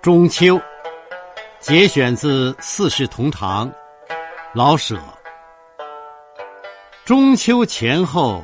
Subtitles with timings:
[0.00, 0.60] 中秋，
[1.58, 3.68] 节选自《四世同堂》，
[4.54, 4.96] 老舍。
[7.04, 8.40] 中秋前后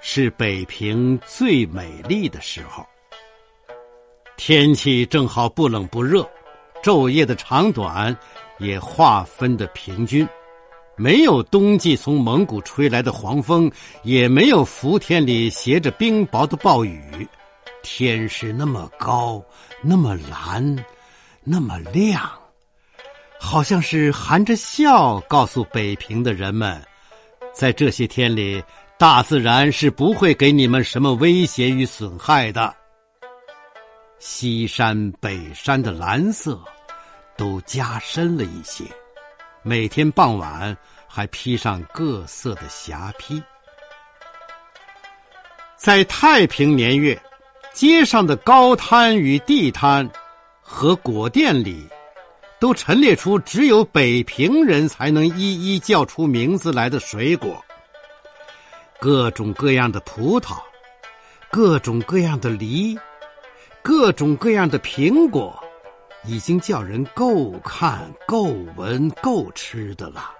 [0.00, 2.86] 是北平最美丽的时候，
[4.36, 6.26] 天气正好不冷不热，
[6.80, 8.16] 昼夜的长短
[8.58, 10.26] 也划分的平均，
[10.94, 13.70] 没有冬季从蒙古吹来的黄风，
[14.04, 17.28] 也没有伏天里携着冰雹的暴雨。
[17.82, 19.42] 天是那么高，
[19.80, 20.84] 那么蓝，
[21.44, 22.30] 那么亮，
[23.38, 26.84] 好像是含着笑告诉北平的人们，
[27.52, 28.62] 在这些天里，
[28.98, 32.74] 大自然是不会给你们什么威胁与损害的。
[34.18, 36.60] 西山、北山的蓝色
[37.36, 38.84] 都加深了一些，
[39.62, 43.40] 每天傍晚还披上各色的霞帔。
[45.76, 47.16] 在太平年月。
[47.78, 50.10] 街上的高摊与地摊，
[50.60, 51.86] 和果店里，
[52.58, 57.64] 都陈列出只有北平人才能一一叫出名字来的水果。
[58.98, 60.56] 各种各样的葡萄，
[61.52, 62.98] 各种各样的梨，
[63.80, 65.56] 各种各样的苹果，
[66.24, 68.42] 已经叫人够看、够
[68.74, 70.34] 闻、够吃的了。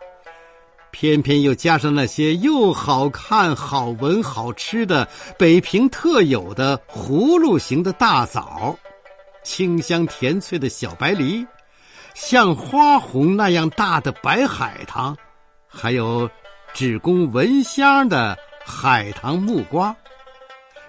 [1.01, 5.07] 偏偏又加上那些又好看、好闻、好吃的
[5.39, 8.77] 北平特有的葫芦形的大枣，
[9.45, 11.47] 清香甜脆的小白梨，
[12.15, 15.17] 像花红那样大的白海棠，
[15.69, 16.29] 还有
[16.75, 19.95] 只供闻香的海棠木瓜，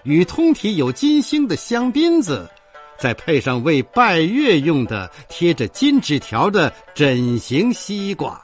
[0.02, 2.50] 与通体有金星的香槟子，
[2.98, 8.42] 再配上为拜月用的贴着金纸条的枕形西瓜。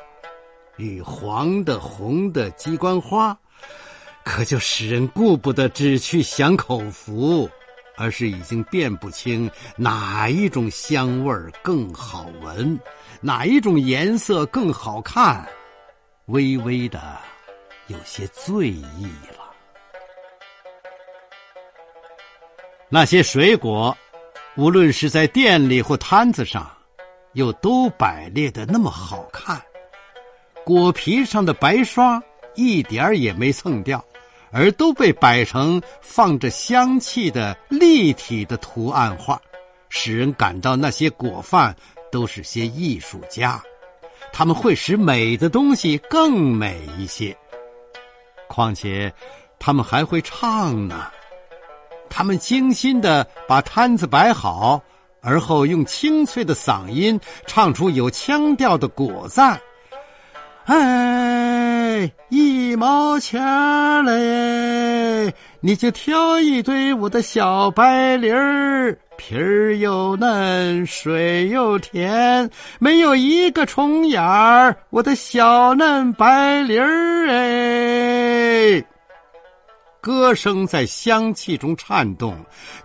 [0.77, 3.37] 与黄的、红的鸡冠花，
[4.23, 7.49] 可就使人顾不得只去享口福，
[7.95, 12.77] 而是已经辨不清哪一种香味更好闻，
[13.21, 15.47] 哪一种颜色更好看，
[16.25, 17.17] 微微的
[17.87, 19.05] 有些醉意
[19.37, 19.45] 了。
[22.89, 23.97] 那些水果，
[24.55, 26.69] 无论是在店里或摊子上，
[27.33, 29.61] 又都摆列的那么好看。
[30.65, 32.21] 果皮上的白刷
[32.55, 34.03] 一点儿也没蹭掉，
[34.51, 39.39] 而都被摆成放着香气的立体的图案画，
[39.89, 41.75] 使人感到那些果贩
[42.11, 43.61] 都是些艺术家，
[44.33, 47.37] 他们会使美的东西更美一些。
[48.47, 49.13] 况且，
[49.59, 51.11] 他们还会唱呢，
[52.09, 54.81] 他们精心的把摊子摆好，
[55.21, 59.61] 而后用清脆的嗓音唱出有腔调的果赞。
[60.65, 63.39] 哎，一毛钱
[64.03, 72.49] 嘞，你就挑一堆我的小白梨儿，皮儿又嫩，水又甜，
[72.79, 78.83] 没有一个虫眼儿，我的小嫩白梨儿哎。
[80.01, 82.35] 歌声在香气中颤动，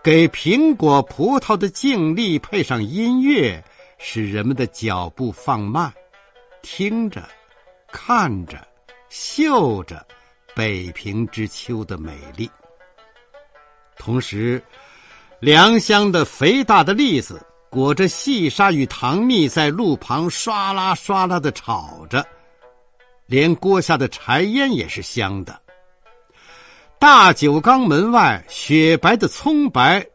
[0.02, 3.64] 给苹果、葡萄的静立配上音乐，
[3.96, 5.90] 使人们的脚步放慢，
[6.60, 7.22] 听着。
[7.92, 8.58] 看着，
[9.08, 10.06] 嗅着，
[10.54, 12.50] 北平之秋的美丽。
[13.96, 14.62] 同时，
[15.40, 22.24] 良乡的肥大的栗子裹着细沙与糖蜜，在路旁唰啦唰啦的炒着，
[23.26, 25.60] 连锅下的柴烟也是香的。
[26.98, 30.06] 大酒缸门外，雪白的葱白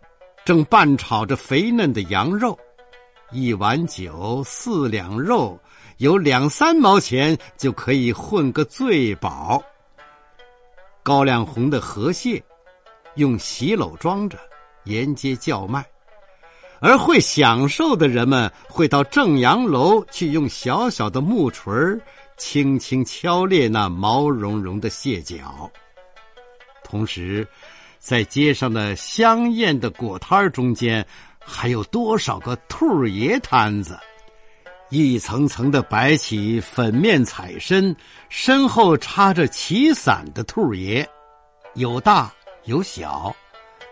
[0.44, 2.58] 正拌炒着肥嫩的羊肉，
[3.32, 5.60] 一碗酒，四两肉。
[5.98, 9.64] 有两三毛钱就可以混个醉饱。
[11.02, 12.44] 高粱红的河蟹，
[13.16, 14.38] 用席篓装着，
[14.86, 15.82] 沿街叫卖；
[16.80, 21.74] 而会享受的人们，会到正阳楼去，用小小的木锤
[22.38, 25.72] 轻轻敲裂那毛茸茸的蟹脚。
[26.84, 27.48] 同时，
[28.00, 31.06] 在街上的香艳的果摊中间，
[31.40, 33.98] 还有多少个兔爷摊子？
[34.90, 37.96] 一层层的摆起粉面彩身，
[38.30, 41.08] 身后插着旗伞的兔爷，
[41.74, 42.32] 有大
[42.66, 43.36] 有小，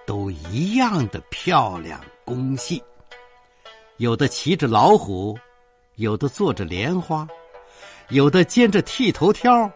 [0.06, 2.81] 都一样的漂亮工细。
[3.98, 5.38] 有的骑着老虎，
[5.95, 7.28] 有的坐着莲花，
[8.10, 9.69] 有的肩着剃头挑，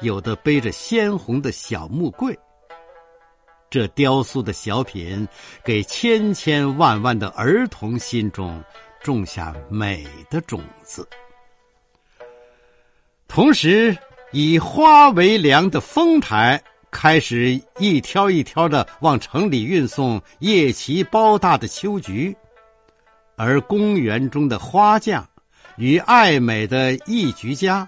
[0.00, 2.36] 有的背着鲜红的小木柜。
[3.70, 5.26] 这雕塑的小品，
[5.64, 8.62] 给千千万万的儿童心中。
[9.04, 11.06] 种下美的种子，
[13.28, 13.94] 同时
[14.32, 16.58] 以花为粮的丰台
[16.90, 22.34] 开始一挑一挑的往城里运送叶奇包大的秋菊，
[23.36, 25.28] 而公园中的花匠
[25.76, 27.86] 与爱美的艺菊家，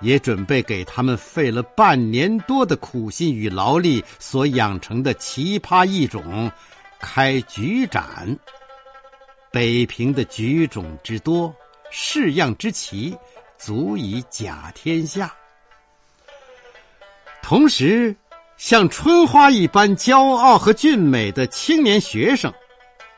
[0.00, 6.50] 也准备给他们费了半年多的苦心与劳力所养成的奇葩异种
[6.98, 8.36] 开菊展。
[9.56, 11.50] 北平的菊种之多，
[11.90, 13.16] 式样之奇，
[13.56, 15.34] 足以甲天下。
[17.42, 18.14] 同时，
[18.58, 22.52] 像春花一般骄傲和俊美的青年学生，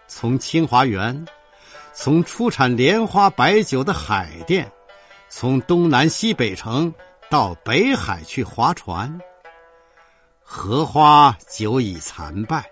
[0.06, 1.26] 从清华园。
[1.92, 4.70] 从出产莲花白酒的海淀，
[5.28, 6.94] 从东南西北城
[7.28, 9.20] 到北海去划船。
[10.44, 12.64] 荷花久已残败，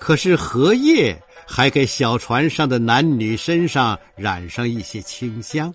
[0.00, 1.16] 可是荷叶
[1.50, 5.74] 还给小船上的男女身上染上一些清香。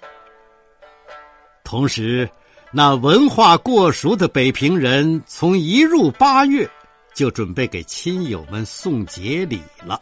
[1.66, 2.30] 同时，
[2.72, 6.70] 那文化过熟的北平人，从一入八月
[7.14, 10.00] 就准备给亲友们送节礼了。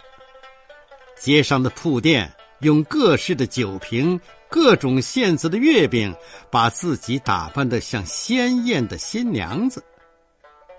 [1.19, 2.31] 街上的铺店。
[2.59, 4.17] 用各式的酒瓶、
[4.49, 6.15] 各种馅子的月饼，
[6.49, 9.83] 把自己打扮的像鲜艳的新娘子。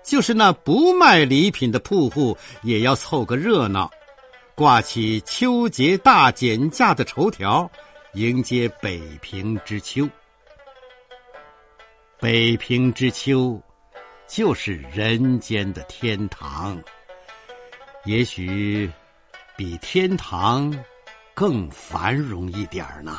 [0.03, 3.91] 就是那不卖礼品的铺户，也要凑个热闹，
[4.55, 7.69] 挂起秋节大减价的绸条，
[8.13, 10.09] 迎接北平之秋。
[12.19, 13.61] 北平之秋，
[14.27, 16.81] 就是人间的天堂。
[18.05, 18.89] 也许，
[19.55, 20.73] 比天堂。
[21.33, 23.17] 更繁荣一点儿呢。